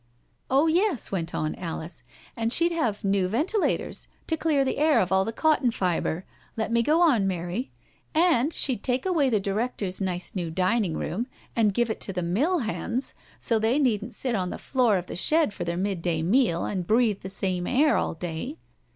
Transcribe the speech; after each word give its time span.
'*" 0.17 0.35
Oh 0.49 0.65
yes," 0.65 1.11
went 1.11 1.35
on 1.35 1.53
Alice." 1.53 2.01
And 2.35 2.51
she'd 2.51 2.71
have 2.71 3.03
new 3.03 3.27
ventilators 3.27 4.07
to 4.25 4.35
clear 4.35 4.65
the 4.65 4.79
air 4.79 4.99
of 4.99 5.11
all 5.11 5.23
the 5.23 5.31
cotton 5.31 5.69
fibre— 5.69 6.25
let 6.57 6.71
me 6.71 6.81
go 6.81 7.01
on, 7.01 7.27
Mary— 7.27 7.69
and 8.15 8.51
she'd 8.51 8.81
take 8.81 9.05
away 9.05 9.29
the 9.29 9.39
directors' 9.39 10.01
nice 10.01 10.33
new 10.33 10.49
dining 10.49 10.97
room 10.97 11.27
and 11.55 11.71
give 11.75 11.91
it 11.91 12.01
to 12.01 12.13
the 12.13 12.23
mill 12.23 12.57
hands, 12.61 13.13
so 13.37 13.59
that 13.59 13.67
they 13.69 13.77
needn't 13.77 14.15
sit 14.15 14.33
on 14.33 14.49
the 14.49 14.57
floor 14.57 14.97
of 14.97 15.05
the 15.05 15.15
shed 15.15 15.53
for 15.53 15.65
their 15.65 15.77
midday 15.77 16.23
meal 16.23 16.65
and 16.65 16.87
breathe 16.87 17.19
the 17.19 17.29
same 17.29 17.67
air 17.67 17.95
all 17.95 18.15
day. 18.15 18.57